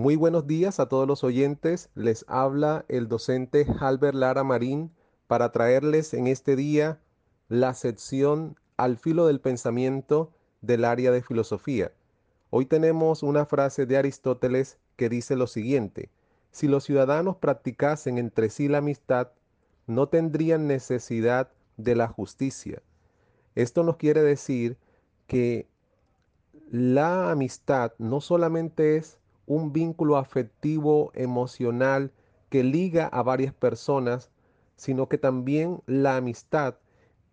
[0.00, 1.90] Muy buenos días a todos los oyentes.
[1.94, 4.90] Les habla el docente Albert Lara Marín
[5.26, 6.98] para traerles en este día
[7.50, 10.32] la sección Al filo del pensamiento
[10.62, 11.92] del área de filosofía.
[12.48, 16.08] Hoy tenemos una frase de Aristóteles que dice lo siguiente.
[16.50, 19.28] Si los ciudadanos practicasen entre sí la amistad,
[19.86, 22.80] no tendrían necesidad de la justicia.
[23.54, 24.78] Esto nos quiere decir
[25.26, 25.68] que
[26.70, 29.19] la amistad no solamente es
[29.50, 32.12] un vínculo afectivo, emocional,
[32.50, 34.30] que liga a varias personas,
[34.76, 36.76] sino que también la amistad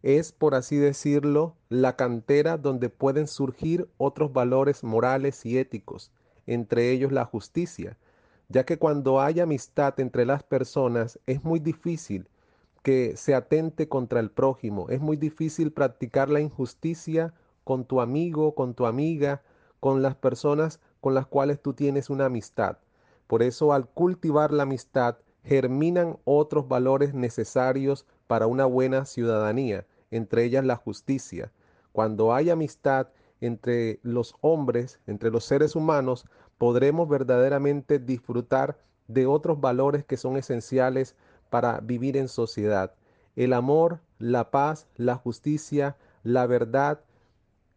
[0.01, 6.11] es, por así decirlo, la cantera donde pueden surgir otros valores morales y éticos,
[6.47, 7.99] entre ellos la justicia,
[8.49, 12.27] ya que cuando hay amistad entre las personas es muy difícil
[12.81, 18.55] que se atente contra el prójimo, es muy difícil practicar la injusticia con tu amigo,
[18.55, 19.43] con tu amiga,
[19.79, 22.79] con las personas con las cuales tú tienes una amistad.
[23.27, 30.43] Por eso al cultivar la amistad germinan otros valores necesarios para una buena ciudadanía, entre
[30.43, 31.49] ellas la justicia.
[31.93, 33.07] Cuando hay amistad
[33.39, 36.25] entre los hombres, entre los seres humanos,
[36.57, 41.15] podremos verdaderamente disfrutar de otros valores que son esenciales
[41.49, 42.91] para vivir en sociedad.
[43.37, 46.99] El amor, la paz, la justicia, la verdad,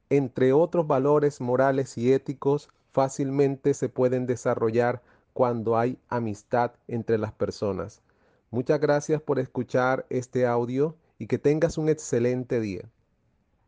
[0.08, 5.02] entre otros valores morales y éticos, fácilmente se pueden desarrollar
[5.33, 8.02] cuando hay amistad entre las personas.
[8.50, 12.83] Muchas gracias por escuchar este audio y que tengas un excelente día.